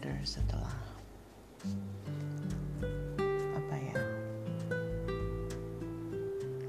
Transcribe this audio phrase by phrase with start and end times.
[0.00, 0.72] better setelah
[3.52, 4.00] apa ya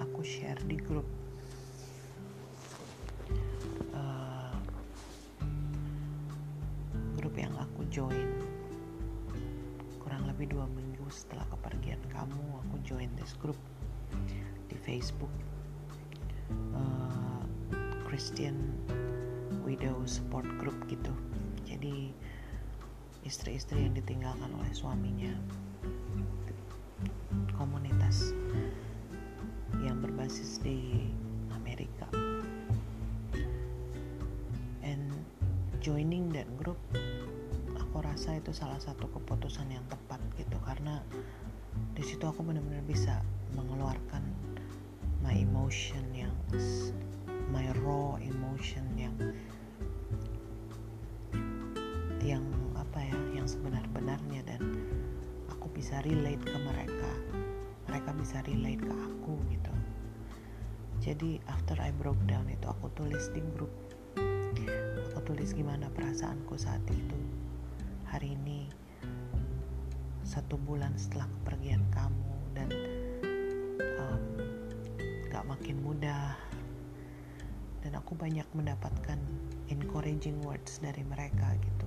[0.04, 1.08] aku share di grup.
[3.96, 4.52] Uh,
[7.16, 8.36] grup yang aku join
[10.04, 13.56] kurang lebih dua minggu setelah kepergian kamu aku join this group
[14.68, 15.32] di Facebook.
[16.76, 17.48] Uh,
[18.04, 18.76] Christian
[19.64, 21.16] Widow Support Group gitu.
[21.64, 22.12] Jadi
[23.22, 25.34] istri-istri yang ditinggalkan oleh suaminya.
[27.56, 28.34] Komunitas
[29.82, 31.10] yang berbasis di
[31.54, 32.10] Amerika.
[34.82, 35.14] And
[35.80, 36.78] joining that group
[37.78, 40.58] aku rasa itu salah satu keputusan yang tepat gitu.
[40.64, 41.02] Karena
[41.94, 43.20] di situ aku benar-benar bisa
[43.54, 44.24] mengeluarkan
[45.22, 46.34] my emotion yang
[47.52, 49.14] my raw emotion yang
[54.12, 54.64] sebenar-benarnya dan
[55.48, 57.12] aku bisa relate ke mereka.
[57.88, 59.74] Mereka bisa relate ke aku gitu.
[61.00, 63.72] Jadi after I broke down itu aku tulis di grup.
[65.16, 67.20] Aku tulis gimana perasaanku saat itu.
[68.12, 68.68] Hari ini
[70.28, 72.70] satu bulan setelah kepergian kamu dan
[73.96, 74.24] um,
[75.32, 76.36] gak makin mudah.
[77.80, 79.18] Dan aku banyak mendapatkan
[79.72, 81.81] encouraging words dari mereka gitu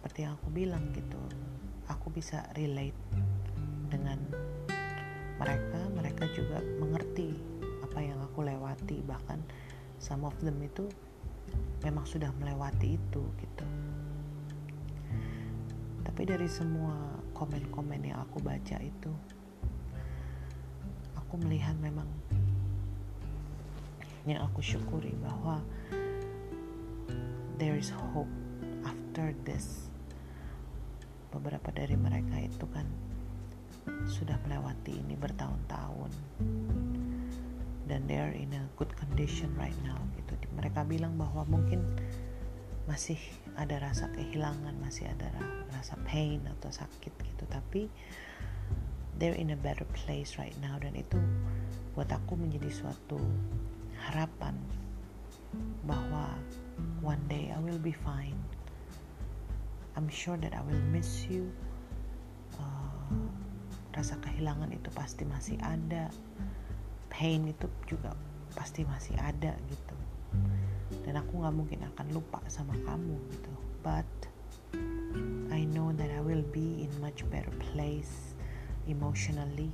[0.00, 1.20] seperti yang aku bilang gitu
[1.92, 2.96] aku bisa relate
[3.92, 4.16] dengan
[5.36, 7.36] mereka mereka juga mengerti
[7.84, 9.44] apa yang aku lewati bahkan
[10.00, 10.88] some of them itu
[11.84, 13.66] memang sudah melewati itu gitu.
[16.00, 16.96] Tapi dari semua
[17.36, 19.12] komen-komen yang aku baca itu
[21.12, 22.08] aku melihat memang
[24.24, 25.60] yang aku syukuri bahwa
[27.60, 28.28] there is hope
[28.88, 29.89] after this
[31.30, 32.86] beberapa dari mereka itu kan
[34.06, 36.10] sudah melewati ini bertahun-tahun.
[37.90, 40.38] Dan they are in a good condition right now gitu.
[40.54, 41.82] Mereka bilang bahwa mungkin
[42.86, 43.18] masih
[43.54, 45.30] ada rasa kehilangan masih ada
[45.74, 47.44] rasa pain atau sakit gitu.
[47.50, 47.90] Tapi
[49.18, 50.78] they're in a better place right now.
[50.78, 51.18] Dan itu
[51.98, 53.18] buat aku menjadi suatu
[54.06, 54.54] harapan
[55.82, 56.38] bahwa
[57.02, 58.38] one day I will be fine
[59.96, 61.50] I'm sure that I will miss you.
[62.56, 63.10] Uh,
[63.94, 66.10] rasa kehilangan itu pasti masih ada.
[67.10, 68.14] Pain itu juga
[68.54, 69.96] pasti masih ada gitu.
[71.02, 73.52] Dan aku nggak mungkin akan lupa sama kamu gitu.
[73.82, 74.08] But
[75.50, 78.34] I know that I will be in much better place
[78.86, 79.70] emotionally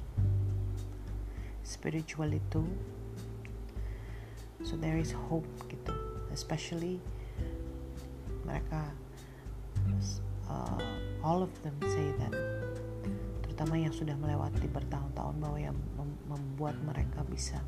[1.67, 2.67] spiritually too
[4.67, 5.95] so there is hope gitu.
[6.35, 6.99] Especially
[8.43, 8.91] mereka
[10.49, 10.81] uh,
[11.23, 12.35] all of them say that.
[13.43, 17.63] Terutama yang sudah melewati bertahun-tahun bahwa yang mem membuat mereka bisa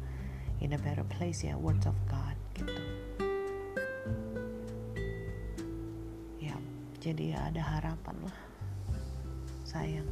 [0.58, 2.82] in a better place ya words of God gitu.
[6.42, 6.56] Ya
[6.98, 8.38] jadi ya ada harapan lah.
[9.64, 10.10] Sayang.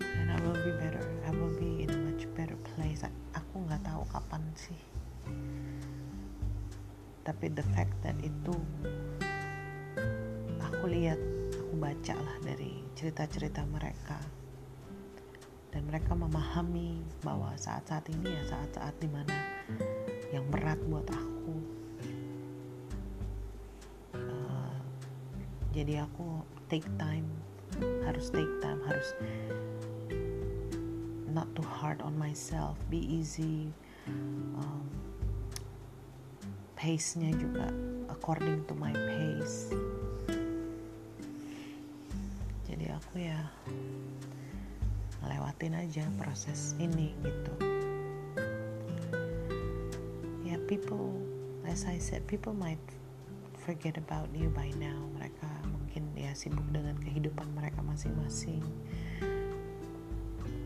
[0.00, 3.02] And I will be better I will be in a much better place.
[3.34, 4.80] Aku nggak tahu kapan sih.
[7.22, 8.51] Tapi the fact that itu
[11.02, 11.18] lihat
[11.58, 14.22] aku baca lah dari cerita-cerita mereka.
[15.74, 19.34] Dan mereka memahami bahwa saat-saat ini ya saat-saat di mana
[20.30, 21.54] yang berat buat aku.
[24.14, 24.78] Uh,
[25.74, 27.26] jadi aku take time
[28.06, 29.10] harus take time harus
[31.32, 33.72] not too hard on myself be easy
[34.60, 34.86] um,
[36.76, 37.72] pace-nya juga
[38.12, 39.72] according to my pace
[43.12, 43.36] ya
[45.20, 47.54] ngelewatin aja proses ini gitu.
[50.48, 51.12] Ya people
[51.68, 52.80] as I said people might
[53.60, 54.96] forget about you by now.
[55.20, 58.64] Mereka mungkin ya sibuk dengan kehidupan mereka masing-masing.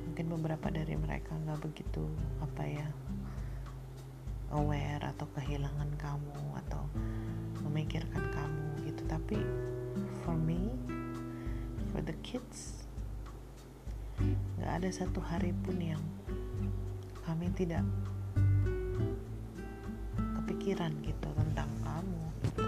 [0.07, 2.07] Mungkin beberapa dari mereka nggak begitu
[2.41, 2.89] apa ya
[4.55, 6.87] aware atau kehilangan kamu atau
[7.67, 9.03] memikirkan kamu gitu.
[9.11, 9.39] Tapi
[10.23, 10.71] for me
[11.97, 12.85] for the kids.
[14.61, 16.05] Gak ada satu hari pun yang
[17.25, 17.81] kami tidak
[20.45, 22.65] kepikiran gitu tentang kamu gitu.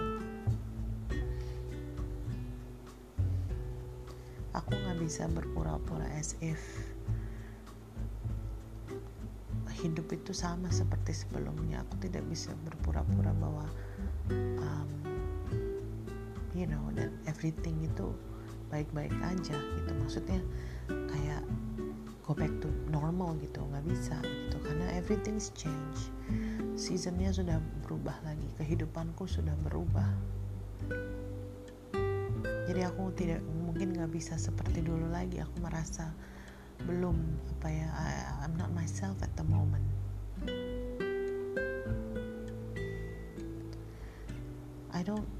[4.57, 6.59] aku gak bisa berpura-pura as if
[9.85, 11.85] hidup itu sama seperti sebelumnya.
[11.85, 13.69] Aku tidak bisa berpura-pura bahwa
[14.33, 14.89] um,
[16.57, 18.11] you know that everything itu
[18.69, 19.93] baik-baik aja gitu.
[19.99, 20.41] Maksudnya
[20.89, 21.43] kayak
[22.25, 24.57] go back to normal gitu nggak bisa gitu.
[24.61, 26.13] Karena everything is change.
[26.77, 30.09] Seasonnya sudah berubah lagi kehidupanku sudah berubah.
[32.69, 35.41] Jadi aku tidak mungkin nggak bisa seperti dulu lagi.
[35.41, 36.13] Aku merasa
[36.85, 37.17] belum
[37.59, 38.11] apa ya I,
[38.45, 39.83] I'm not myself at the moment.
[44.93, 45.38] I don't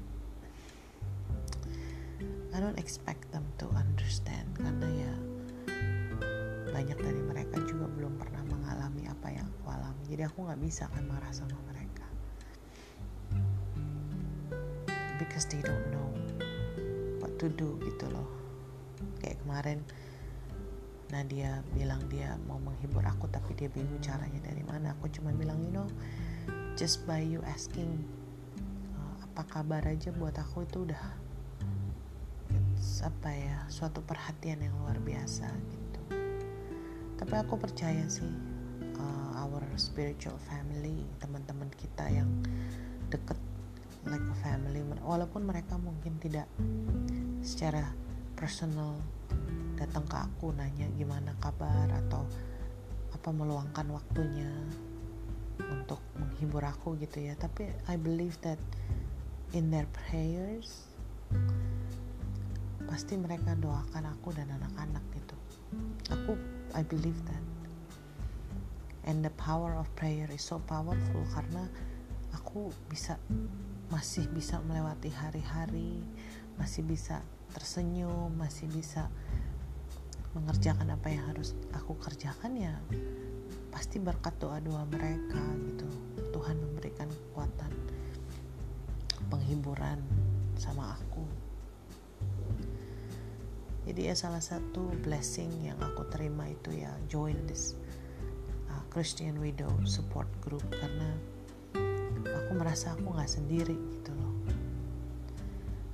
[2.49, 5.13] I don't expect them to understand karena ya
[6.69, 10.03] banyak dari mereka juga belum pernah mengalami apa yang aku alami.
[10.09, 12.07] Jadi aku nggak bisa kan marah sama mereka.
[15.19, 16.09] Because they don't know
[17.19, 18.25] what to do gitu loh.
[19.19, 19.79] Kayak kemarin
[21.09, 24.95] Nadia bilang dia mau menghibur aku tapi dia bingung caranya dari mana.
[24.97, 25.89] Aku cuma bilang you know
[26.79, 28.07] just by you asking
[28.95, 31.28] uh, apa kabar aja buat aku itu udah
[33.01, 36.01] apa ya suatu perhatian yang luar biasa gitu.
[37.19, 38.31] Tapi aku percaya sih
[38.99, 42.27] uh, our spiritual family teman-teman kita yang
[43.11, 43.37] deket
[44.07, 46.47] like a family walaupun mereka mungkin tidak
[47.43, 47.91] secara
[48.39, 48.95] personal
[49.75, 52.23] datang ke aku nanya gimana kabar atau
[53.15, 54.51] apa meluangkan waktunya
[55.67, 57.35] untuk menghibur aku gitu ya.
[57.35, 58.59] Tapi I believe that
[59.51, 60.87] in their prayers
[62.89, 65.37] pasti mereka doakan aku dan anak-anak gitu.
[66.09, 66.33] Aku
[66.73, 67.45] I believe that.
[69.05, 71.69] And the power of prayer is so powerful karena
[72.33, 73.21] aku bisa
[73.93, 76.01] masih bisa melewati hari-hari
[76.57, 77.21] masih bisa
[77.53, 79.09] tersenyum masih bisa
[80.37, 82.73] mengerjakan apa yang harus aku kerjakan ya
[83.73, 85.85] pasti berkat doa-doa mereka gitu.
[86.33, 87.69] Tuhan memberikan kekuatan
[89.29, 90.01] penghiburan
[90.57, 91.48] sama aku
[93.89, 97.73] jadi ya salah satu blessing yang aku terima itu ya join this
[98.69, 100.61] uh, Christian Widow support group.
[100.69, 101.09] Karena
[102.21, 104.37] aku merasa aku nggak sendiri gitu loh.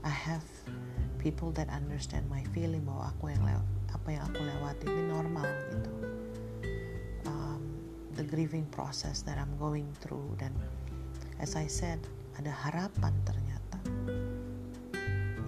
[0.03, 0.43] I have
[1.23, 5.47] people that understand my feeling bahwa aku yang lewat apa yang aku lewati ini normal
[5.71, 5.91] gitu.
[7.31, 7.63] Um,
[8.19, 10.51] the grieving process that I'm going through dan
[11.39, 12.03] as I said
[12.35, 13.79] ada harapan ternyata.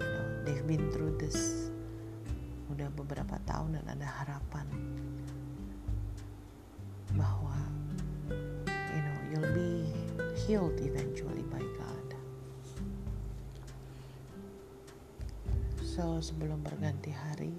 [0.00, 1.07] know they've been through
[2.98, 4.66] beberapa tahun dan ada harapan
[7.14, 7.56] bahwa
[8.66, 9.86] you know you'll be
[10.44, 12.08] healed eventually by God
[15.78, 17.54] so sebelum berganti hari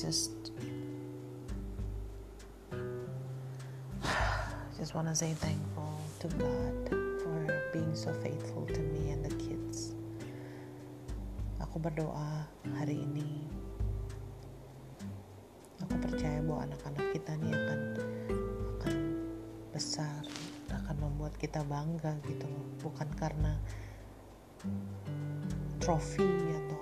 [0.00, 0.52] just
[4.78, 6.88] just want to say thankful to God
[7.22, 9.59] for being so faithful to me and the kids.
[11.80, 12.44] Berdoa
[12.76, 13.48] hari ini.
[15.80, 17.80] Aku percaya bahwa anak-anak kita nih akan
[18.76, 18.96] akan
[19.72, 20.20] besar,
[20.68, 23.56] akan membuat kita bangga gitu loh, bukan karena
[25.80, 26.80] trofi atau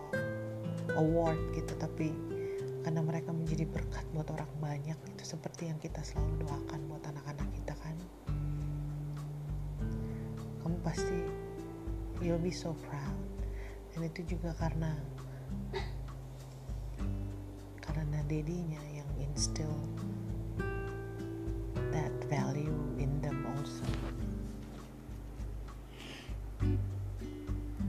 [0.98, 2.10] award gitu, tapi
[2.82, 7.46] karena mereka menjadi berkat buat orang banyak itu seperti yang kita selalu doakan buat anak-anak
[7.54, 7.94] kita kan.
[10.66, 11.22] Kamu pasti
[12.18, 13.37] you'll be so proud
[13.98, 14.94] dan itu juga karena
[17.82, 19.74] karena dedinya yang instill
[21.90, 23.82] that value in them also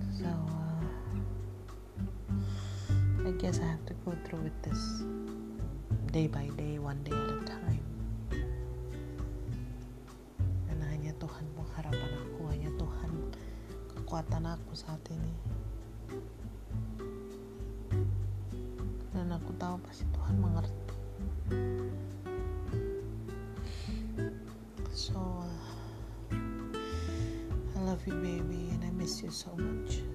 [0.10, 0.82] so uh,
[3.22, 5.06] I guess I have to go through with this
[6.10, 7.86] day by day, one day at a time.
[10.66, 13.12] Dan hanya Tuhan pengharapan aku, hanya Tuhan
[13.94, 15.60] kekuatan aku saat ini.
[19.90, 20.98] Pasti Tuhan mengerti.
[24.94, 25.18] So,
[27.74, 30.06] I love you baby and I miss you so much.